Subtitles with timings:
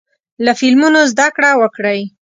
[0.45, 1.99] له فلمونو زده کړه وکړئ.